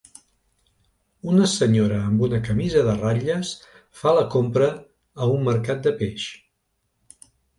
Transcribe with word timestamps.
Una 1.31 1.49
senyora 1.51 1.99
amb 2.11 2.23
una 2.27 2.39
camisa 2.47 2.81
de 2.87 2.95
ratlles 3.01 3.51
fa 4.01 4.15
la 4.19 4.23
compra 4.37 4.69
a 5.27 5.31
un 5.35 5.45
mercat 5.51 5.87
de 5.89 5.93
peix. 6.03 6.25